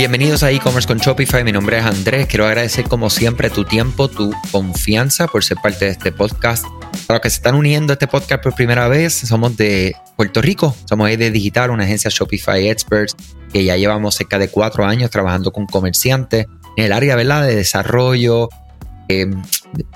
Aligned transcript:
Bienvenidos 0.00 0.42
a 0.42 0.50
e-commerce 0.50 0.88
con 0.88 0.96
Shopify. 0.96 1.44
Mi 1.44 1.52
nombre 1.52 1.76
es 1.76 1.84
Andrés. 1.84 2.26
Quiero 2.26 2.46
agradecer 2.46 2.86
como 2.86 3.10
siempre 3.10 3.50
tu 3.50 3.66
tiempo, 3.66 4.08
tu 4.08 4.32
confianza 4.50 5.26
por 5.26 5.44
ser 5.44 5.58
parte 5.62 5.84
de 5.84 5.90
este 5.90 6.10
podcast. 6.10 6.64
Para 7.06 7.18
los 7.18 7.20
que 7.20 7.28
se 7.28 7.36
están 7.36 7.54
uniendo 7.54 7.92
a 7.92 7.94
este 7.96 8.06
podcast 8.06 8.42
por 8.42 8.54
primera 8.54 8.88
vez, 8.88 9.12
somos 9.12 9.58
de 9.58 9.94
Puerto 10.16 10.40
Rico. 10.40 10.74
Somos 10.88 11.10
de 11.10 11.30
Digital, 11.30 11.68
una 11.68 11.84
agencia 11.84 12.10
Shopify 12.10 12.66
Experts 12.66 13.14
que 13.52 13.62
ya 13.62 13.76
llevamos 13.76 14.14
cerca 14.14 14.38
de 14.38 14.48
cuatro 14.48 14.86
años 14.86 15.10
trabajando 15.10 15.52
con 15.52 15.66
comerciantes 15.66 16.46
en 16.78 16.84
el 16.86 16.94
área 16.94 17.14
¿verdad? 17.14 17.46
de 17.46 17.56
desarrollo, 17.56 18.48
eh, 19.08 19.26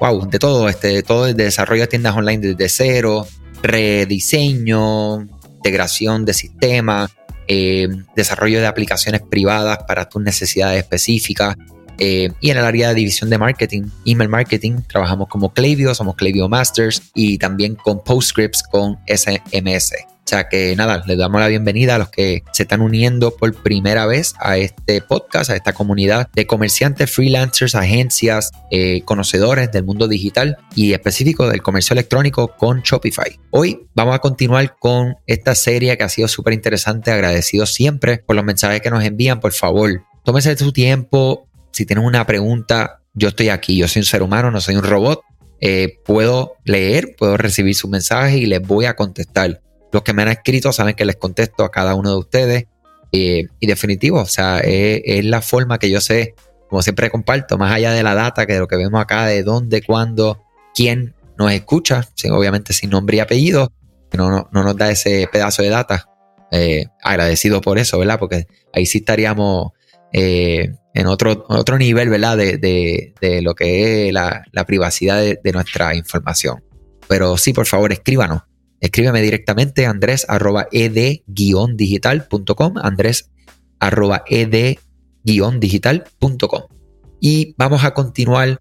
wow, 0.00 0.28
de 0.28 0.38
todo, 0.38 0.68
este, 0.68 1.02
todo 1.02 1.28
el 1.28 1.34
desarrollo 1.34 1.80
de 1.80 1.88
tiendas 1.88 2.14
online 2.14 2.48
desde 2.48 2.68
cero, 2.68 3.26
rediseño, 3.62 5.22
integración 5.64 6.26
de 6.26 6.34
sistemas, 6.34 7.10
eh, 7.48 7.88
desarrollo 8.16 8.60
de 8.60 8.66
aplicaciones 8.66 9.22
privadas 9.22 9.78
para 9.86 10.08
tus 10.08 10.22
necesidades 10.22 10.78
específicas. 10.82 11.56
Eh, 11.98 12.30
y 12.40 12.50
en 12.50 12.58
el 12.58 12.64
área 12.64 12.88
de 12.88 12.94
división 12.94 13.30
de 13.30 13.38
marketing, 13.38 13.84
email 14.04 14.28
marketing, 14.28 14.78
trabajamos 14.88 15.28
como 15.28 15.52
Klaviyo, 15.52 15.94
somos 15.94 16.16
Klaviyo 16.16 16.48
Masters 16.48 17.10
y 17.14 17.38
también 17.38 17.76
con 17.76 18.02
Postscripts 18.02 18.64
con 18.64 18.98
SMS. 19.06 20.13
O 20.24 20.26
sea 20.26 20.48
que 20.48 20.74
nada, 20.74 21.04
les 21.06 21.18
damos 21.18 21.38
la 21.38 21.48
bienvenida 21.48 21.96
a 21.96 21.98
los 21.98 22.08
que 22.08 22.44
se 22.50 22.62
están 22.62 22.80
uniendo 22.80 23.36
por 23.36 23.54
primera 23.62 24.06
vez 24.06 24.34
a 24.38 24.56
este 24.56 25.02
podcast, 25.02 25.50
a 25.50 25.56
esta 25.56 25.74
comunidad 25.74 26.30
de 26.34 26.46
comerciantes, 26.46 27.10
freelancers, 27.10 27.74
agencias, 27.74 28.50
eh, 28.70 29.02
conocedores 29.04 29.70
del 29.70 29.84
mundo 29.84 30.08
digital 30.08 30.56
y 30.74 30.94
específico 30.94 31.46
del 31.46 31.60
comercio 31.60 31.92
electrónico 31.92 32.56
con 32.56 32.80
Shopify. 32.80 33.38
Hoy 33.50 33.86
vamos 33.94 34.14
a 34.14 34.20
continuar 34.20 34.76
con 34.78 35.16
esta 35.26 35.54
serie 35.54 35.94
que 35.98 36.04
ha 36.04 36.08
sido 36.08 36.26
súper 36.26 36.54
interesante, 36.54 37.10
agradecido 37.10 37.66
siempre 37.66 38.18
por 38.18 38.34
los 38.34 38.46
mensajes 38.46 38.80
que 38.80 38.90
nos 38.90 39.04
envían, 39.04 39.40
por 39.40 39.52
favor. 39.52 40.04
Tómese 40.24 40.56
su 40.56 40.72
tiempo, 40.72 41.48
si 41.70 41.84
tienen 41.84 42.06
una 42.06 42.26
pregunta, 42.26 43.02
yo 43.12 43.28
estoy 43.28 43.50
aquí, 43.50 43.76
yo 43.76 43.88
soy 43.88 44.00
un 44.00 44.06
ser 44.06 44.22
humano, 44.22 44.50
no 44.50 44.62
soy 44.62 44.76
un 44.76 44.84
robot. 44.84 45.20
Eh, 45.60 45.98
puedo 46.04 46.54
leer, 46.64 47.14
puedo 47.18 47.36
recibir 47.36 47.74
su 47.74 47.88
mensaje 47.88 48.38
y 48.38 48.46
les 48.46 48.60
voy 48.60 48.86
a 48.86 48.96
contestar. 48.96 49.60
Los 49.94 50.02
que 50.02 50.12
me 50.12 50.22
han 50.22 50.28
escrito 50.28 50.72
saben 50.72 50.96
que 50.96 51.04
les 51.04 51.14
contesto 51.14 51.62
a 51.62 51.70
cada 51.70 51.94
uno 51.94 52.10
de 52.10 52.18
ustedes. 52.18 52.64
Y 53.12 53.46
definitivo, 53.64 54.22
o 54.22 54.26
sea, 54.26 54.58
es, 54.58 55.24
la 55.24 55.40
forma 55.40 55.78
que 55.78 55.88
yo 55.88 56.00
sé, 56.00 56.34
como 56.68 56.82
siempre 56.82 57.10
comparto, 57.10 57.56
más 57.58 57.72
allá 57.72 57.92
de 57.92 58.02
la 58.02 58.16
data, 58.16 58.44
que 58.44 58.54
de 58.54 58.58
lo 58.58 58.66
que 58.66 58.76
vemos 58.76 59.00
acá, 59.00 59.26
de 59.26 59.44
dónde, 59.44 59.82
cuándo, 59.82 60.42
quién 60.74 61.14
nos 61.38 61.52
escucha, 61.52 62.08
obviamente 62.32 62.72
sin 62.72 62.90
nombre 62.90 63.18
y 63.18 63.20
apellido, 63.20 63.72
que 64.10 64.18
no, 64.18 64.48
no, 64.50 64.64
nos 64.64 64.76
da 64.76 64.90
ese 64.90 65.28
pedazo 65.30 65.62
de 65.62 65.68
data. 65.68 66.08
Eh, 66.50 66.86
agradecido 67.00 67.60
por 67.60 67.78
eso, 67.78 67.96
¿verdad? 67.96 68.18
Porque 68.18 68.48
ahí 68.72 68.86
sí 68.86 68.98
estaríamos 68.98 69.70
eh, 70.12 70.72
en 70.92 71.06
otro, 71.06 71.46
otro 71.48 71.78
nivel, 71.78 72.08
¿verdad? 72.08 72.36
De, 72.36 73.14
lo 73.44 73.54
que 73.54 74.08
es 74.08 74.12
la, 74.12 74.42
privacidad 74.66 75.20
de, 75.20 75.38
de, 75.40 75.52
nuestra 75.52 75.94
información. 75.94 76.64
Pero 77.06 77.36
sí, 77.36 77.52
por 77.52 77.66
favor, 77.66 77.92
escríbanos. 77.92 78.42
Escríbeme 78.84 79.20
directamente 79.22 79.86
andrés 79.86 80.26
arroba 80.28 80.68
ed-digital.com, 80.70 82.74
andrés 82.76 83.30
arroba 83.80 84.24
ed-digital.com. 84.28 86.62
Y 87.18 87.54
vamos 87.56 87.82
a 87.82 87.94
continuar 87.94 88.60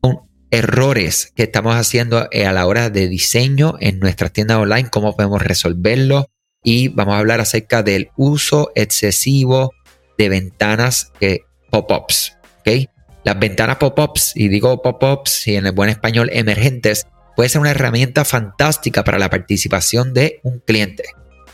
con 0.00 0.20
errores 0.52 1.32
que 1.34 1.42
estamos 1.42 1.74
haciendo 1.74 2.28
eh, 2.30 2.46
a 2.46 2.52
la 2.52 2.68
hora 2.68 2.88
de 2.88 3.08
diseño 3.08 3.74
en 3.80 3.98
nuestras 3.98 4.32
tiendas 4.32 4.58
online, 4.58 4.90
cómo 4.90 5.16
podemos 5.16 5.42
resolverlo. 5.42 6.30
Y 6.62 6.86
vamos 6.86 7.16
a 7.16 7.18
hablar 7.18 7.40
acerca 7.40 7.82
del 7.82 8.10
uso 8.16 8.70
excesivo 8.76 9.72
de 10.16 10.28
ventanas 10.28 11.10
eh, 11.20 11.40
pop-ups. 11.72 12.38
¿okay? 12.60 12.88
Las 13.24 13.40
ventanas 13.40 13.78
pop-ups, 13.78 14.36
y 14.36 14.46
digo 14.46 14.82
pop-ups 14.82 15.48
y 15.48 15.56
en 15.56 15.66
el 15.66 15.72
buen 15.72 15.90
español 15.90 16.30
emergentes, 16.32 17.08
puede 17.36 17.48
ser 17.48 17.60
una 17.60 17.70
herramienta 17.70 18.24
fantástica 18.24 19.04
para 19.04 19.18
la 19.18 19.30
participación 19.30 20.14
de 20.14 20.40
un 20.42 20.60
cliente, 20.60 21.04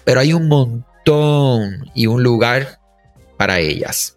pero 0.04 0.20
hay 0.20 0.32
un 0.32 0.48
montón 0.48 1.91
y 1.94 2.06
un 2.06 2.22
lugar 2.22 2.80
para 3.36 3.58
ellas. 3.58 4.16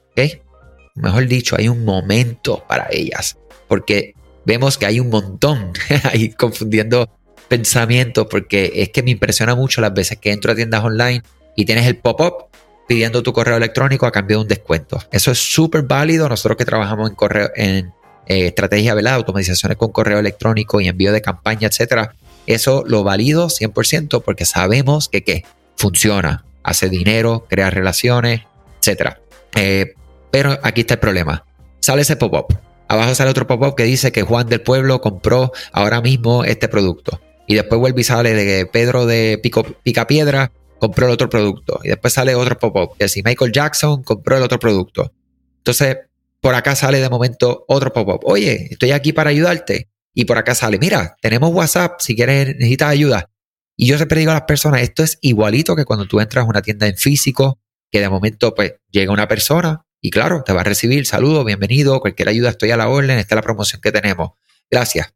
Mejor 0.95 1.27
dicho, 1.27 1.55
hay 1.57 1.69
un 1.69 1.83
momento 1.85 2.63
para 2.67 2.87
ellas, 2.91 3.37
porque 3.67 4.13
vemos 4.45 4.77
que 4.77 4.85
hay 4.85 4.99
un 4.99 5.09
montón 5.09 5.73
ahí 6.03 6.29
confundiendo 6.29 7.09
pensamientos, 7.47 8.27
porque 8.29 8.71
es 8.75 8.89
que 8.89 9.01
me 9.01 9.11
impresiona 9.11 9.55
mucho 9.55 9.81
las 9.81 9.93
veces 9.93 10.19
que 10.19 10.31
entro 10.31 10.51
a 10.51 10.55
tiendas 10.55 10.83
online 10.83 11.23
y 11.55 11.65
tienes 11.65 11.87
el 11.87 11.97
pop-up 11.97 12.45
pidiendo 12.87 13.23
tu 13.23 13.33
correo 13.33 13.57
electrónico 13.57 14.05
a 14.05 14.11
cambio 14.11 14.37
de 14.37 14.43
un 14.43 14.47
descuento. 14.47 15.01
Eso 15.11 15.31
es 15.31 15.39
súper 15.39 15.83
válido. 15.83 16.29
Nosotros 16.29 16.57
que 16.57 16.65
trabajamos 16.65 17.09
en 17.09 17.15
correo, 17.15 17.49
en 17.55 17.93
eh, 18.27 18.47
estrategia, 18.47 18.93
¿verdad? 18.93 19.15
Automatizaciones 19.15 19.77
con 19.77 19.91
correo 19.91 20.19
electrónico 20.19 20.81
y 20.81 20.87
envío 20.87 21.11
de 21.11 21.21
campaña, 21.21 21.67
etcétera. 21.67 22.15
Eso 22.45 22.83
lo 22.85 23.03
valido 23.03 23.47
100% 23.47 24.21
porque 24.23 24.45
sabemos 24.45 25.09
que 25.09 25.23
¿qué? 25.23 25.45
funciona, 25.77 26.45
hace 26.63 26.89
dinero, 26.89 27.45
crea 27.49 27.69
relaciones, 27.69 28.41
etcétera. 28.79 29.19
Eh, 29.55 29.93
pero 30.31 30.57
aquí 30.63 30.81
está 30.81 30.95
el 30.95 30.99
problema. 30.99 31.45
Sale 31.79 32.01
ese 32.01 32.15
pop-up. 32.15 32.57
Abajo 32.87 33.15
sale 33.15 33.29
otro 33.29 33.47
pop-up 33.47 33.75
que 33.75 33.83
dice 33.83 34.11
que 34.11 34.23
Juan 34.23 34.47
del 34.47 34.61
Pueblo 34.61 35.01
compró 35.01 35.51
ahora 35.71 36.01
mismo 36.01 36.43
este 36.43 36.67
producto. 36.67 37.21
Y 37.47 37.55
después 37.55 37.79
vuelve 37.79 38.01
y 38.01 38.03
sale 38.03 38.33
de 38.33 38.65
Pedro 38.65 39.05
de 39.05 39.39
Pico, 39.41 39.63
Picapiedra 39.83 40.51
compró 40.79 41.07
el 41.07 41.13
otro 41.13 41.29
producto. 41.29 41.79
Y 41.83 41.89
después 41.89 42.13
sale 42.13 42.35
otro 42.35 42.57
pop-up 42.57 42.97
que 42.97 43.07
si 43.07 43.23
Michael 43.23 43.51
Jackson 43.51 44.03
compró 44.03 44.37
el 44.37 44.43
otro 44.43 44.59
producto. 44.59 45.11
Entonces, 45.59 45.97
por 46.43 46.55
acá 46.55 46.75
sale 46.75 46.99
de 46.99 47.09
momento 47.09 47.63
otro 47.69 47.93
pop-up. 47.93 48.19
Oye, 48.25 48.67
estoy 48.71 48.91
aquí 48.91 49.13
para 49.13 49.29
ayudarte. 49.29 49.87
Y 50.13 50.25
por 50.25 50.37
acá 50.37 50.53
sale, 50.53 50.77
mira, 50.77 51.15
tenemos 51.21 51.51
WhatsApp 51.53 52.01
si 52.01 52.17
quieres, 52.17 52.47
necesitas 52.57 52.89
ayuda. 52.89 53.29
Y 53.77 53.87
yo 53.87 53.95
siempre 53.95 54.19
digo 54.19 54.31
a 54.31 54.35
las 54.35 54.43
personas, 54.43 54.81
esto 54.81 55.03
es 55.03 55.17
igualito 55.21 55.73
que 55.73 55.85
cuando 55.85 56.05
tú 56.05 56.19
entras 56.19 56.43
a 56.43 56.47
una 56.47 56.61
tienda 56.61 56.85
en 56.85 56.97
físico, 56.97 57.61
que 57.89 58.01
de 58.01 58.09
momento 58.09 58.53
pues 58.53 58.73
llega 58.91 59.13
una 59.13 59.29
persona 59.29 59.85
y 60.01 60.09
claro, 60.09 60.43
te 60.43 60.51
va 60.51 60.59
a 60.59 60.63
recibir, 60.65 61.05
saludo, 61.05 61.45
bienvenido, 61.45 62.01
cualquier 62.01 62.27
ayuda 62.27 62.49
estoy 62.49 62.71
a 62.71 62.77
la 62.77 62.89
orden, 62.89 63.19
esta 63.19 63.35
es 63.35 63.37
la 63.37 63.41
promoción 63.41 63.79
que 63.79 63.93
tenemos. 63.93 64.31
Gracias. 64.69 65.13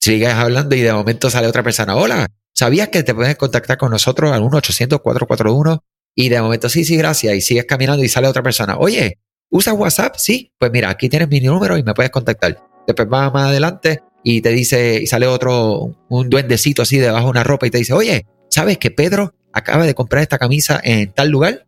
Sigues 0.00 0.32
hablando 0.32 0.74
y 0.74 0.80
de 0.80 0.94
momento 0.94 1.28
sale 1.28 1.48
otra 1.48 1.62
persona, 1.62 1.96
hola, 1.96 2.28
¿sabías 2.54 2.88
que 2.88 3.02
te 3.02 3.14
puedes 3.14 3.36
contactar 3.36 3.76
con 3.76 3.90
nosotros 3.90 4.32
al 4.32 4.40
1-800-441? 4.40 5.80
Y 6.14 6.30
de 6.30 6.40
momento, 6.40 6.70
sí, 6.70 6.86
sí, 6.86 6.96
gracias. 6.96 7.34
Y 7.34 7.42
sigues 7.42 7.66
caminando 7.66 8.02
y 8.02 8.08
sale 8.08 8.26
otra 8.26 8.42
persona, 8.42 8.78
oye, 8.78 9.18
¿Usas 9.52 9.74
WhatsApp? 9.74 10.14
Sí. 10.16 10.50
Pues 10.58 10.72
mira, 10.72 10.88
aquí 10.88 11.10
tienes 11.10 11.28
mi 11.28 11.38
número 11.40 11.76
y 11.76 11.82
me 11.82 11.92
puedes 11.92 12.10
contactar. 12.10 12.58
Después 12.86 13.06
vas 13.08 13.32
más 13.32 13.50
adelante 13.50 14.02
y 14.24 14.40
te 14.40 14.48
dice, 14.48 15.00
y 15.02 15.06
sale 15.06 15.26
otro, 15.26 15.94
un 16.08 16.30
duendecito 16.30 16.82
así 16.82 16.96
debajo 16.96 17.26
de 17.26 17.30
una 17.30 17.44
ropa 17.44 17.66
y 17.66 17.70
te 17.70 17.78
dice, 17.78 17.92
oye, 17.92 18.26
¿sabes 18.48 18.78
que 18.78 18.90
Pedro 18.90 19.34
acaba 19.52 19.84
de 19.84 19.94
comprar 19.94 20.22
esta 20.22 20.38
camisa 20.38 20.80
en 20.82 21.12
tal 21.12 21.28
lugar? 21.28 21.66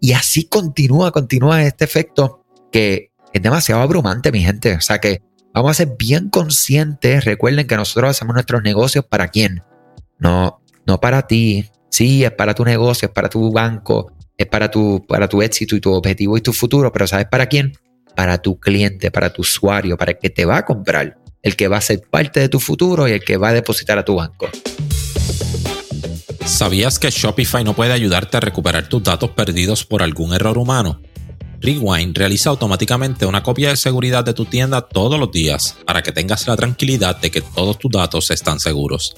Y 0.00 0.12
así 0.12 0.44
continúa, 0.44 1.10
continúa 1.10 1.64
este 1.64 1.84
efecto 1.84 2.44
que 2.70 3.10
es 3.32 3.42
demasiado 3.42 3.82
abrumante, 3.82 4.30
mi 4.30 4.40
gente. 4.40 4.76
O 4.76 4.80
sea 4.80 5.00
que 5.00 5.20
vamos 5.52 5.72
a 5.72 5.74
ser 5.74 5.96
bien 5.98 6.30
conscientes. 6.30 7.24
Recuerden 7.24 7.66
que 7.66 7.76
nosotros 7.76 8.10
hacemos 8.10 8.34
nuestros 8.34 8.62
negocios 8.62 9.04
para 9.06 9.26
quién. 9.28 9.64
No, 10.18 10.60
no 10.86 11.00
para 11.00 11.26
ti. 11.26 11.68
Sí, 11.90 12.22
es 12.22 12.30
para 12.30 12.54
tu 12.54 12.64
negocio, 12.64 13.06
es 13.06 13.12
para 13.12 13.28
tu 13.28 13.50
banco, 13.50 14.12
es 14.36 14.46
para 14.46 14.70
tu, 14.70 15.04
para 15.06 15.28
tu 15.28 15.42
éxito 15.42 15.76
y 15.76 15.80
tu 15.80 15.92
objetivo 15.92 16.36
y 16.36 16.40
tu 16.40 16.52
futuro, 16.52 16.92
pero 16.92 17.06
¿sabes 17.06 17.26
para 17.30 17.46
quién? 17.46 17.72
Para 18.16 18.38
tu 18.38 18.58
cliente, 18.58 19.10
para 19.10 19.32
tu 19.32 19.42
usuario, 19.42 19.96
para 19.96 20.12
el 20.12 20.18
que 20.18 20.30
te 20.30 20.44
va 20.44 20.58
a 20.58 20.64
comprar, 20.64 21.16
el 21.42 21.56
que 21.56 21.68
va 21.68 21.78
a 21.78 21.80
ser 21.80 22.00
parte 22.10 22.40
de 22.40 22.48
tu 22.48 22.60
futuro 22.60 23.08
y 23.08 23.12
el 23.12 23.24
que 23.24 23.36
va 23.36 23.48
a 23.48 23.52
depositar 23.52 23.98
a 23.98 24.04
tu 24.04 24.16
banco. 24.16 24.48
¿Sabías 26.44 26.98
que 26.98 27.10
Shopify 27.10 27.64
no 27.64 27.74
puede 27.74 27.92
ayudarte 27.92 28.36
a 28.36 28.40
recuperar 28.40 28.88
tus 28.88 29.02
datos 29.02 29.30
perdidos 29.30 29.84
por 29.84 30.02
algún 30.02 30.34
error 30.34 30.58
humano? 30.58 31.00
Rewind 31.60 32.16
realiza 32.16 32.50
automáticamente 32.50 33.24
una 33.24 33.42
copia 33.42 33.70
de 33.70 33.76
seguridad 33.76 34.22
de 34.22 34.34
tu 34.34 34.44
tienda 34.44 34.82
todos 34.82 35.18
los 35.18 35.30
días 35.30 35.76
para 35.86 36.02
que 36.02 36.12
tengas 36.12 36.46
la 36.46 36.56
tranquilidad 36.56 37.18
de 37.18 37.30
que 37.30 37.40
todos 37.40 37.78
tus 37.78 37.90
datos 37.90 38.30
están 38.30 38.60
seguros. 38.60 39.14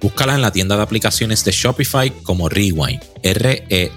Búscala 0.00 0.34
en 0.34 0.40
la 0.40 0.50
tienda 0.50 0.76
de 0.76 0.82
aplicaciones 0.82 1.44
de 1.44 1.52
Shopify 1.52 2.10
como 2.22 2.48
Rewind, 2.48 3.02
R-E-W-I-N-D. 3.22 3.94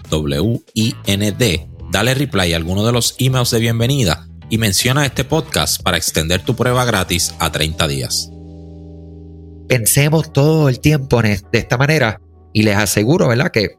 Dale 1.92 2.14
reply 2.14 2.52
a 2.52 2.58
alguno 2.58 2.86
de 2.86 2.92
los 2.92 3.16
emails 3.20 3.52
de 3.52 3.60
bienvenida 3.60 4.28
y 4.50 4.58
menciona 4.58 5.06
este 5.06 5.24
podcast 5.24 5.82
para 5.82 5.96
extender 5.96 6.44
tu 6.44 6.58
prueba 6.58 6.84
gratis 6.84 7.34
a 7.40 7.54
30 7.54 7.88
días. 7.88 8.30
Pensemos 9.70 10.34
todo 10.34 10.68
el 10.68 10.82
tiempo 10.82 11.22
de 11.22 11.40
esta 11.54 11.78
manera 11.78 12.20
y 12.52 12.64
les 12.64 12.76
aseguro, 12.76 13.30
¿verdad? 13.30 13.52
Que 13.52 13.78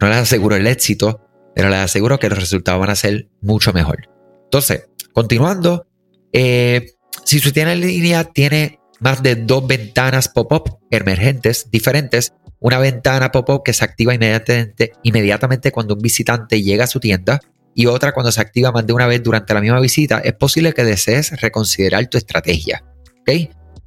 no 0.00 0.08
les 0.08 0.16
aseguro 0.16 0.56
el 0.56 0.66
éxito, 0.66 1.20
pero 1.54 1.68
les 1.68 1.80
aseguro 1.80 2.18
que 2.18 2.30
los 2.30 2.38
resultados 2.38 2.80
van 2.80 2.88
a 2.88 2.96
ser 2.96 3.28
mucho 3.42 3.74
mejor. 3.74 4.08
Entonces, 4.44 4.88
continuando, 5.12 5.86
eh, 6.32 6.86
si 7.24 7.38
su 7.38 7.52
tienda 7.52 7.74
en 7.74 7.82
línea 7.82 8.24
tiene 8.24 8.80
más 9.04 9.22
de 9.22 9.36
dos 9.36 9.66
ventanas 9.66 10.28
pop-up 10.28 10.78
emergentes 10.90 11.70
diferentes. 11.70 12.32
Una 12.58 12.78
ventana 12.78 13.30
pop-up 13.30 13.62
que 13.62 13.74
se 13.74 13.84
activa 13.84 14.14
inmediatamente, 14.14 15.72
cuando 15.72 15.94
un 15.94 16.00
visitante 16.00 16.62
llega 16.62 16.84
a 16.84 16.86
su 16.86 17.00
tienda 17.00 17.38
y 17.74 17.84
otra 17.84 18.12
cuando 18.12 18.32
se 18.32 18.40
activa 18.40 18.72
más 18.72 18.86
de 18.86 18.94
una 18.94 19.06
vez 19.06 19.22
durante 19.22 19.52
la 19.52 19.60
misma 19.60 19.78
visita, 19.80 20.20
es 20.20 20.32
posible 20.32 20.72
que 20.72 20.84
desees 20.84 21.38
reconsiderar 21.42 22.06
tu 22.06 22.16
estrategia. 22.16 22.82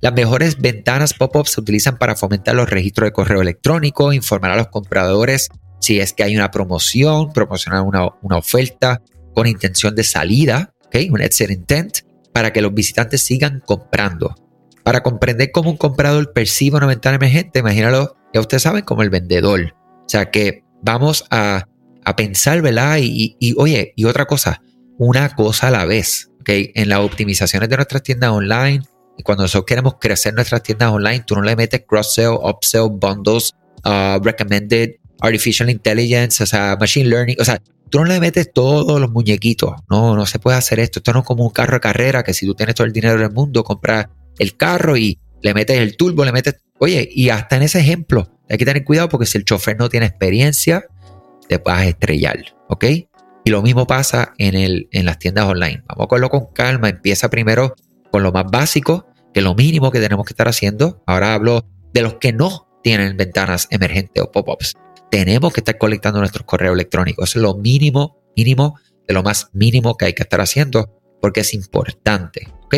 Las 0.02 0.14
mejores 0.14 0.62
ventanas 0.62 1.16
pop-up 1.16 1.48
se 1.48 1.62
utilizan 1.62 1.98
para 1.98 2.16
fomentar 2.16 2.54
los 2.54 2.69
registros 2.69 3.08
de 3.08 3.14
correo 3.14 3.42
electrónico, 3.42 4.14
informar 4.14 4.52
a 4.52 4.58
los 4.58 4.68
compradores 4.68 5.50
si 5.80 6.00
es 6.00 6.14
que 6.14 6.22
hay 6.22 6.36
una 6.36 6.52
promoción, 6.52 7.34
promocionar 7.34 7.81
una, 7.81 8.38
oferta 8.38 9.02
con 9.34 9.48
intención 9.48 9.96
de 9.96 10.04
salida, 10.04 10.75
un 11.10 11.22
exit 11.22 11.50
intent, 11.50 12.00
para 12.34 12.54
que 12.54 12.62
los 12.62 12.72
visitantes 12.72 13.24
sigan 13.24 13.64
comprando. 13.66 14.36
Para 14.88 15.04
comprender 15.04 15.51
cómo 15.51 15.69
un 15.69 15.75
comprador 15.75 16.31
percibe 16.31 16.78
una 16.78 16.88
ventana 16.88 17.18
emergente, 17.18 17.60
imagínalo, 17.60 18.16
ya 18.34 18.39
ustedes 18.39 18.63
saben, 18.63 18.86
como 18.86 19.04
el 19.04 19.10
vendedor. 19.10 19.75
O 19.84 20.07
sea 20.07 20.31
que 20.31 20.63
vamos 20.81 21.25
a, 21.30 21.68
pensar, 22.16 22.62
¿verdad? 22.62 23.00
Y, 23.01 23.36
y, 23.38 23.54
oye, 23.57 23.92
y 23.98 24.06
otra 24.06 24.24
cosa, 24.24 24.62
una 24.98 25.36
cosa 25.36 25.68
a 25.68 25.72
la 25.72 25.84
vez, 25.84 26.31
¿ok? 26.39 26.50
En 26.74 26.88
las 26.88 27.00
optimizaciones 27.00 27.68
de 27.68 27.75
nuestras 27.75 28.01
tiendas 28.01 28.31
online, 28.31 28.81
y 29.18 29.24
cuando 29.24 29.44
nosotros 29.44 29.66
queremos 29.66 29.95
crecer 30.00 30.34
nuestras 30.34 30.63
tiendas 30.63 30.90
online, 30.90 31.22
tú 31.28 31.36
no 31.36 31.42
le 31.42 31.57
metes 31.57 31.83
cross-sell, 31.86 32.38
upsell, 32.42 32.88
bundles, 32.90 33.54
uh, 33.83 34.24
recommended, 34.24 34.92
artificial 35.19 35.69
intelligence, 35.69 36.42
o 36.42 36.45
sea, 36.45 36.78
machine 36.80 37.10
learning, 37.10 37.36
o 37.42 37.44
sea, 37.44 37.62
tú 37.90 38.00
no 38.00 38.06
le 38.06 38.22
metes 38.22 38.54
todos 38.54 39.01
los 39.01 39.12
muñequitos. 39.12 39.74
No, 39.90 40.16
no 40.16 40.25
se 40.25 40.40
puede 40.40 40.56
hacer 40.56 40.80
esto. 40.80 41.00
Esto 41.00 41.12
no 41.12 41.19
es 41.19 41.25
como 41.25 41.44
un 41.44 41.51
carro 41.51 41.74
de 41.74 41.81
carrera 41.81 42.24
que 42.24 42.33
si 42.33 42.45
tú 42.45 42.56
tienes 42.56 42.74
todo 42.74 42.88
el 42.88 42.94
dinero 42.94 43.19
del 43.19 43.31
mundo, 43.31 43.66
compras 43.66 44.07
el 44.38 44.57
carro 44.57 44.98
y 44.98 45.19
le 45.42 45.54
metes 45.54 45.78
el 45.80 45.98
turbo, 45.98 46.25
le 46.25 46.31
metes. 46.31 46.57
Oye, 46.80 47.07
y 47.12 47.30
hasta 47.30 47.56
en 47.57 47.63
ese 47.63 47.80
ejemplo, 47.80 48.39
hay 48.50 48.57
que 48.57 48.66
tener 48.66 48.84
cuidado 48.84 49.10
porque 49.10 49.25
si 49.25 49.38
el 49.38 49.45
chofer 49.45 49.78
no 49.78 49.89
tiene 49.89 50.06
experiencia, 50.06 50.86
te 51.48 51.57
vas 51.57 51.80
a 51.80 51.86
estrellar. 51.86 52.38
¿Ok? 52.69 52.86
Y 53.45 53.50
lo 53.50 53.62
mismo 53.62 53.88
pasa 53.88 54.34
en, 54.38 54.56
el, 54.56 54.89
en 54.92 55.06
las 55.06 55.19
tiendas 55.19 55.45
online. 55.45 55.84
Vamos 55.88 56.06
a 56.06 56.07
cogerlo 56.07 56.30
con 56.30 56.48
calma. 56.54 56.89
Empieza 56.89 57.30
primero 57.30 57.75
con 58.12 58.24
lo 58.24 58.31
más 58.31 58.45
básico, 58.51 59.07
que 59.34 59.42
lo 59.42 59.56
mínimo 59.56 59.92
que 59.92 60.00
tenemos 60.00 60.25
que 60.25 60.34
estar 60.34 60.48
haciendo. 60.48 61.01
Ahora 61.06 61.33
hablo 61.33 61.66
de 61.94 62.01
los 62.01 62.16
que 62.16 62.33
no 62.33 62.68
tienen 62.83 63.16
ventanas 63.16 63.68
emergentes 63.72 64.24
o 64.24 64.31
pop-ups 64.31 64.75
tenemos 65.10 65.54
que 65.54 65.62
estar 65.62 65.78
colectando 65.78 66.19
nuestros 66.19 66.45
correos 66.45 66.74
electrónicos. 66.74 67.30
Eso 67.30 67.40
es 67.40 67.44
lo 67.44 67.56
mínimo, 67.56 68.18
mínimo, 68.36 68.80
de 69.07 69.13
lo 69.13 69.24
más 69.24 69.50
mínimo 69.54 69.95
que 69.95 70.06
hay 70.06 70.13
que 70.13 70.24
estar 70.24 70.42
haciendo 70.42 71.01
porque 71.22 71.42
es 71.42 71.54
importante. 71.54 72.48
¿ok? 72.63 72.75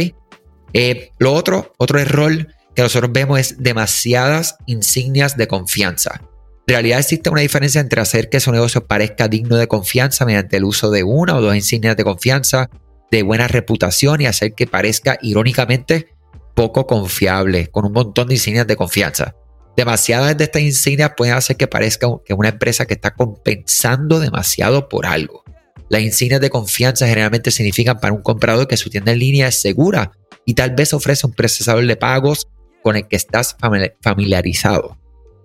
Eh, 0.74 1.12
lo 1.18 1.34
otro, 1.34 1.74
otro 1.78 2.00
error 2.00 2.48
que 2.76 2.82
nosotros 2.82 3.12
vemos 3.12 3.40
es 3.40 3.62
demasiadas 3.62 4.58
insignias 4.66 5.36
de 5.38 5.48
confianza. 5.48 6.22
En 6.68 6.74
realidad 6.74 7.00
existe 7.00 7.30
una 7.30 7.42
diferencia 7.42 7.82
entre 7.82 8.00
hacer 8.00 8.30
que 8.30 8.40
su 8.40 8.52
negocio 8.52 8.86
parezca 8.86 9.28
digno 9.28 9.58
de 9.58 9.68
confianza 9.68 10.26
mediante 10.26 10.58
el 10.58 10.66
uso 10.66 10.92
de 10.92 11.04
una 11.04 11.36
o 11.36 11.42
dos 11.42 11.56
insignias 11.56 11.98
de 11.98 12.04
confianza 12.04 12.70
de 13.10 13.24
buena 13.24 13.48
reputación 13.48 14.22
y 14.22 14.28
hacer 14.28 14.54
que 14.54 14.68
parezca 14.68 15.18
irónicamente 15.22 16.10
poco 16.54 16.86
confiable 16.86 17.68
con 17.68 17.86
un 17.86 17.94
montón 17.94 18.28
de 18.28 18.36
insignias 18.36 18.68
de 18.68 18.76
confianza. 18.76 19.36
Demasiadas 19.76 20.38
de 20.38 20.44
estas 20.44 20.62
insignias 20.62 21.14
pueden 21.18 21.34
hacer 21.34 21.58
que 21.58 21.68
parezca 21.68 22.08
que 22.24 22.34
una 22.34 22.50
empresa 22.50 22.86
que 22.86 22.94
está 22.94 23.16
compensando 23.16 24.20
demasiado 24.20 24.90
por 24.90 25.06
algo. 25.06 25.44
Las 25.90 26.02
insignias 26.02 26.42
de 26.42 26.52
confianza 26.52 27.08
generalmente 27.08 27.50
significan 27.50 28.00
para 28.00 28.14
un 28.14 28.22
comprador 28.22 28.68
que 28.68 28.78
su 28.78 28.92
tienda 28.92 29.12
en 29.12 29.20
línea 29.20 29.48
es 29.48 29.60
segura 29.60 30.12
y 30.50 30.54
tal 30.56 30.72
vez 30.72 30.94
ofrece 30.94 31.28
un 31.28 31.34
procesador 31.34 31.86
de 31.86 31.96
pagos 31.96 32.48
con 32.82 32.96
el 32.96 33.08
que 33.08 33.16
estás 33.16 33.56
familiarizado. 34.02 34.98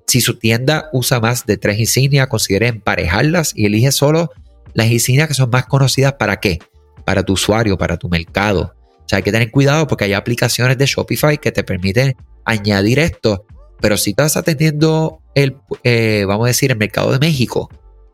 Si 0.06 0.20
su 0.20 0.38
tienda 0.38 0.88
usa 0.92 1.20
más 1.20 1.46
de 1.46 1.56
tres 1.56 1.78
insignias, 1.78 2.28
considere 2.28 2.68
emparejarlas 2.68 3.52
y 3.54 3.66
elige 3.66 3.92
solo 3.92 4.30
las 4.72 4.88
insignias 4.90 5.28
que 5.28 5.34
son 5.34 5.50
más 5.50 5.66
conocidas 5.66 6.14
para 6.14 6.40
qué? 6.40 6.58
Para 7.04 7.22
tu 7.22 7.34
usuario, 7.34 7.76
para 7.76 7.96
tu 7.96 8.08
mercado. 8.08 8.74
O 8.88 9.08
sea, 9.08 9.18
hay 9.18 9.22
que 9.22 9.32
tener 9.32 9.50
cuidado 9.50 9.86
porque 9.86 10.04
hay 10.04 10.14
aplicaciones 10.14 10.78
de 10.78 10.86
Shopify 10.86 11.38
que 11.38 11.52
te 11.52 11.64
permiten 11.64 12.16
añadir 12.44 12.98
esto 12.98 13.46
pero 13.84 13.98
si 13.98 14.10
estás 14.10 14.38
atendiendo 14.38 15.20
el, 15.34 15.58
eh, 15.82 16.24
vamos 16.26 16.46
a 16.46 16.48
decir, 16.48 16.70
el 16.70 16.78
mercado 16.78 17.12
de 17.12 17.18
México 17.18 17.68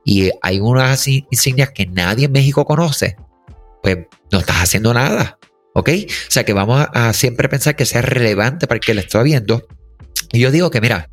y 0.05 0.31
hay 0.43 0.59
unas 0.59 1.07
insignias 1.07 1.71
que 1.71 1.87
nadie 1.87 2.27
en 2.27 2.33
México 2.33 2.65
conoce, 2.65 3.17
pues 3.83 3.99
no 4.33 4.41
estás 4.41 4.57
haciendo 4.57 4.93
nada. 4.93 5.39
¿Ok? 5.75 5.89
O 5.89 6.31
sea 6.31 6.45
que 6.45 6.53
vamos 6.53 6.87
a, 6.93 7.13
siempre 7.13 7.49
pensar 7.49 7.77
que 7.77 7.87
sea 7.87 8.03
relevante 8.03 8.67
para 8.67 8.77
el 8.77 8.85
que 8.85 8.95
le 8.95 9.03
está 9.03 9.23
viendo. 9.23 9.67
Y 10.33 10.41
yo 10.41 10.51
digo 10.51 10.71
que, 10.71 10.81
mira, 10.81 11.11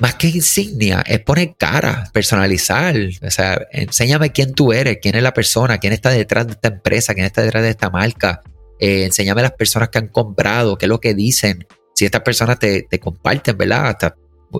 más 0.00 0.14
que 0.14 0.28
insignia, 0.28 1.02
es 1.06 1.20
poner 1.20 1.54
cara, 1.56 2.10
personalizar. 2.12 2.96
O 3.22 3.30
sea, 3.30 3.60
enséñame 3.72 4.32
quién 4.32 4.54
tú 4.54 4.72
eres, 4.72 4.98
quién 5.00 5.14
es 5.14 5.22
la 5.22 5.34
persona, 5.34 5.78
quién 5.78 5.92
está 5.92 6.10
detrás 6.10 6.46
de 6.46 6.52
esta 6.52 6.68
empresa, 6.68 7.14
quién 7.14 7.26
está 7.26 7.42
detrás 7.42 7.62
de 7.62 7.70
esta 7.70 7.90
marca. 7.90 8.42
Eh, 8.78 9.04
enséñame 9.04 9.42
las 9.42 9.52
personas 9.52 9.90
que 9.90 9.98
han 9.98 10.08
comprado, 10.08 10.76
qué 10.76 10.86
es 10.86 10.90
lo 10.90 11.00
que 11.00 11.14
dicen 11.14 11.66
si 11.94 12.04
estas 12.04 12.22
personas 12.22 12.58
te, 12.58 12.86
comparten, 12.98 13.56
¿verdad? 13.56 13.86
Hasta 13.86 14.16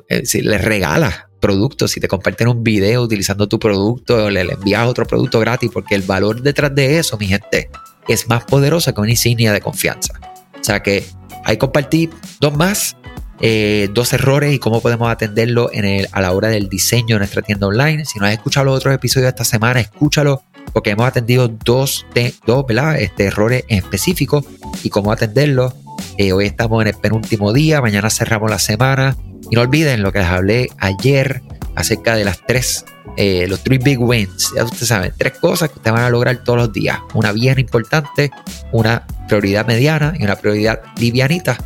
eh, 0.09 0.25
si 0.25 0.43
les 0.43 0.62
regalas 0.62 1.25
productos, 1.41 1.91
si 1.91 2.00
te 2.00 2.09
comparten 2.09 2.49
un 2.49 2.62
video 2.62 3.03
utilizando 3.03 3.49
tu 3.49 3.59
producto, 3.59 4.26
o 4.26 4.31
le, 4.31 4.43
envías 4.43 4.87
otro 4.87 5.06
producto 5.06 5.41
gratis, 5.41 5.70
porque 5.73 5.94
el 5.94 6.03
valor 6.03 6.41
detrás 6.41 6.75
de 6.75 6.99
eso, 6.99 7.19
mi 7.19 7.26
gente, 7.26 7.69
es 8.08 8.28
más 8.28 8.44
poderoso 8.44 8.93
que 8.93 9.00
una 9.00 9.10
insignia 9.10 9.52
de 9.52 9.60
confianza. 9.60 10.14
O 10.60 10.64
sea 10.64 10.82
que 10.82 11.04
hay 11.44 11.56
compartir 11.56 12.10
dos 12.40 12.56
más, 12.56 12.96
eh, 13.40 13.88
dos 13.93 14.12
errores 14.12 14.54
y 14.54 14.58
cómo 14.58 14.81
podemos 14.81 15.10
atenderlo 15.10 15.70
en 15.72 15.84
el, 15.84 16.08
a 16.12 16.20
la 16.20 16.32
hora 16.32 16.49
del 16.49 16.69
diseño 16.69 17.16
de 17.16 17.20
nuestra 17.20 17.43
tienda 17.43 17.66
online. 17.66 18.04
Si 18.04 18.19
no 18.19 18.26
has 18.26 18.32
escuchado 18.32 18.66
los 18.66 18.76
otros 18.76 18.94
episodios 18.94 19.25
de 19.25 19.31
esta 19.31 19.44
semana, 19.44 19.81
escúchalo 19.81 20.43
porque 20.72 20.90
hemos 20.90 21.06
atendido 21.06 21.49
dos, 21.49 22.06
de, 22.14 22.34
dos. 22.46 22.64
Este, 22.99 23.25
errores 23.25 23.64
específicos 23.69 24.44
y 24.82 24.90
cómo 24.90 25.12
atenderlos 25.12 25.75
eh, 26.19 26.32
hoy 26.32 26.46
estamos 26.46 26.82
en 26.82 26.88
el 26.88 26.94
penúltimo 26.94 27.52
día, 27.52 27.81
mañana 27.81 28.10
cerramos 28.10 28.50
la 28.50 28.58
semana. 28.58 29.16
Y 29.50 29.56
no 29.56 29.62
olviden 29.62 30.02
lo 30.02 30.12
que 30.12 30.20
les 30.20 30.28
hablé 30.28 30.69
ayer 30.78 31.43
acerca 31.75 32.17
de 32.17 32.25
las 32.25 32.45
tres, 32.47 32.85
eh, 33.17 33.47
los 33.49 33.63
three 33.63 33.79
big 33.79 34.01
wins. 34.01 34.53
Ya 34.57 34.65
ustedes 34.65 34.89
saben, 34.89 35.13
tres 35.17 35.33
cosas 35.39 35.71
que 35.71 35.77
ustedes 35.77 35.95
van 35.95 36.05
a 36.05 36.11
lograr 36.11 36.43
todos 36.45 36.59
los 36.59 36.73
días. 36.73 36.99
Una 37.15 37.33
bien 37.33 37.59
importante, 37.59 38.31
una 38.73 39.07
prioridad 39.29 39.67
mediana 39.67 40.15
y 40.19 40.25
una 40.25 40.37
prioridad 40.37 40.83
livianita. 40.99 41.57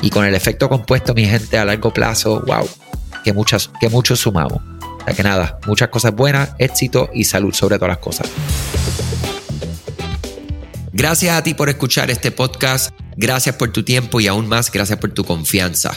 Y 0.00 0.10
con 0.10 0.24
el 0.24 0.34
efecto 0.34 0.68
compuesto, 0.68 1.14
mi 1.14 1.26
gente, 1.26 1.58
a 1.58 1.64
largo 1.64 1.92
plazo, 1.92 2.42
wow, 2.46 2.68
que, 3.24 3.32
muchas, 3.32 3.70
que 3.80 3.88
muchos 3.88 4.20
sumamos. 4.20 4.60
O 4.80 5.04
sea 5.04 5.14
que 5.14 5.22
nada, 5.22 5.58
muchas 5.66 5.88
cosas 5.88 6.14
buenas, 6.14 6.50
éxito 6.58 7.10
y 7.12 7.24
salud 7.24 7.52
sobre 7.52 7.76
todas 7.76 7.90
las 7.90 7.98
cosas. 7.98 8.28
Gracias 10.92 11.34
a 11.34 11.42
ti 11.42 11.54
por 11.54 11.68
escuchar 11.68 12.10
este 12.10 12.30
podcast, 12.30 12.94
gracias 13.16 13.56
por 13.56 13.72
tu 13.72 13.82
tiempo 13.82 14.20
y 14.20 14.26
aún 14.26 14.46
más 14.46 14.70
gracias 14.70 14.98
por 14.98 15.10
tu 15.10 15.24
confianza. 15.24 15.96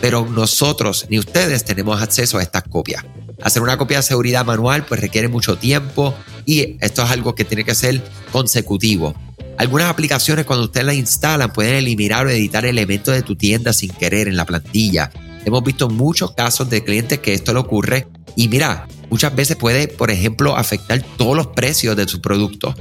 pero 0.00 0.26
nosotros 0.26 1.06
ni 1.08 1.18
ustedes 1.18 1.64
tenemos 1.64 2.00
acceso 2.00 2.38
a 2.38 2.42
estas 2.42 2.64
copias. 2.64 3.04
Hacer 3.42 3.62
una 3.62 3.78
copia 3.78 3.98
de 3.98 4.02
seguridad 4.02 4.44
manual 4.44 4.84
pues 4.84 5.00
requiere 5.00 5.28
mucho 5.28 5.56
tiempo 5.56 6.14
y 6.44 6.76
esto 6.80 7.02
es 7.04 7.10
algo 7.10 7.34
que 7.34 7.44
tiene 7.44 7.64
que 7.64 7.74
ser 7.74 8.02
consecutivo. 8.32 9.14
Algunas 9.58 9.90
aplicaciones 9.90 10.44
cuando 10.44 10.66
ustedes 10.66 10.86
las 10.86 10.94
instalan 10.94 11.52
pueden 11.52 11.74
eliminar 11.74 12.26
o 12.26 12.30
editar 12.30 12.64
elementos 12.64 13.14
de 13.14 13.22
tu 13.22 13.36
tienda 13.36 13.72
sin 13.72 13.90
querer 13.90 14.28
en 14.28 14.36
la 14.36 14.46
plantilla. 14.46 15.10
Hemos 15.44 15.64
visto 15.64 15.88
muchos 15.88 16.32
casos 16.32 16.70
de 16.70 16.84
clientes 16.84 17.18
que 17.18 17.34
esto 17.34 17.52
le 17.52 17.60
ocurre 17.60 18.06
y 18.36 18.48
mira, 18.48 18.86
muchas 19.10 19.34
veces 19.34 19.56
puede, 19.56 19.88
por 19.88 20.10
ejemplo, 20.10 20.56
afectar 20.56 21.02
todos 21.16 21.36
los 21.36 21.48
precios 21.48 21.96
de 21.96 22.06
su 22.06 22.20
producto. 22.20 22.74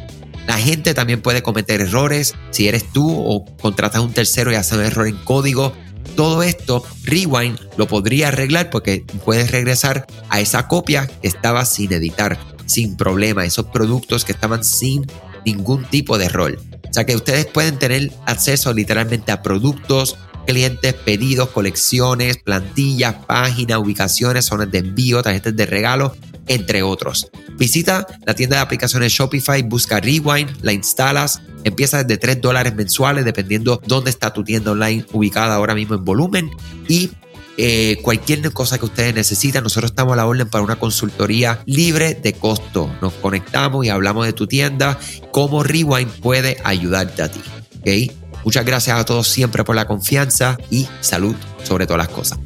La 0.47 0.57
gente 0.57 0.93
también 0.93 1.21
puede 1.21 1.41
cometer 1.41 1.81
errores 1.81 2.35
si 2.51 2.67
eres 2.67 2.91
tú 2.93 3.09
o 3.09 3.43
contratas 3.57 3.99
a 3.99 4.01
un 4.01 4.13
tercero 4.13 4.51
y 4.51 4.55
haces 4.55 4.77
un 4.77 4.85
error 4.85 5.07
en 5.07 5.17
código. 5.17 5.73
Todo 6.15 6.43
esto, 6.43 6.83
Rewind 7.03 7.59
lo 7.77 7.87
podría 7.87 8.29
arreglar 8.29 8.69
porque 8.69 9.05
puedes 9.23 9.51
regresar 9.51 10.07
a 10.29 10.39
esa 10.39 10.67
copia 10.67 11.07
que 11.07 11.27
estaba 11.27 11.65
sin 11.65 11.93
editar, 11.93 12.37
sin 12.65 12.97
problema, 12.97 13.45
esos 13.45 13.67
productos 13.67 14.25
que 14.25 14.31
estaban 14.31 14.63
sin 14.63 15.05
ningún 15.45 15.85
tipo 15.85 16.17
de 16.17 16.25
error. 16.25 16.59
O 16.89 16.93
sea 16.93 17.05
que 17.05 17.15
ustedes 17.15 17.45
pueden 17.45 17.77
tener 17.77 18.11
acceso 18.25 18.73
literalmente 18.73 19.31
a 19.31 19.41
productos, 19.41 20.17
clientes, 20.45 20.93
pedidos, 20.93 21.49
colecciones, 21.49 22.37
plantillas, 22.37 23.15
páginas, 23.25 23.79
ubicaciones, 23.79 24.45
zonas 24.45 24.71
de 24.71 24.79
envío, 24.79 25.21
tarjetas 25.21 25.55
de 25.55 25.65
regalo 25.65 26.15
entre 26.47 26.81
otros. 26.81 27.29
Visita 27.57 28.07
la 28.25 28.33
tienda 28.33 28.57
de 28.57 28.61
aplicaciones 28.61 29.11
Shopify, 29.11 29.61
busca 29.63 29.99
Rewind, 29.99 30.49
la 30.61 30.71
instalas 30.71 31.41
Empieza 31.63 32.03
desde 32.03 32.17
3 32.17 32.41
dólares 32.41 32.75
mensuales, 32.75 33.25
dependiendo 33.25 33.81
dónde 33.85 34.09
está 34.09 34.31
tu 34.33 34.43
tienda 34.43 34.71
online 34.71 35.05
ubicada 35.11 35.55
ahora 35.55 35.75
mismo 35.75 35.95
en 35.95 36.05
volumen. 36.05 36.51
Y 36.87 37.11
eh, 37.57 37.97
cualquier 38.03 38.51
cosa 38.53 38.77
que 38.77 38.85
ustedes 38.85 39.15
necesitan, 39.15 39.63
nosotros 39.63 39.91
estamos 39.91 40.13
a 40.13 40.17
la 40.17 40.27
orden 40.27 40.47
para 40.47 40.63
una 40.63 40.77
consultoría 40.77 41.61
libre 41.65 42.13
de 42.13 42.33
costo. 42.33 42.89
Nos 43.01 43.13
conectamos 43.13 43.85
y 43.85 43.89
hablamos 43.89 44.25
de 44.25 44.33
tu 44.33 44.45
tienda, 44.47 44.99
cómo 45.31 45.63
Rewind 45.63 46.11
puede 46.21 46.57
ayudarte 46.63 47.23
a 47.23 47.31
ti. 47.31 47.41
¿okay? 47.79 48.11
Muchas 48.43 48.63
gracias 48.63 48.99
a 48.99 49.05
todos 49.05 49.27
siempre 49.27 49.63
por 49.63 49.75
la 49.75 49.85
confianza 49.85 50.57
y 50.69 50.87
salud 51.01 51.35
sobre 51.63 51.87
todas 51.87 52.07
las 52.07 52.15
cosas. 52.15 52.39